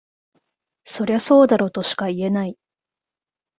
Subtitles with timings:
[0.83, 2.57] そりゃそうだろとしか言えない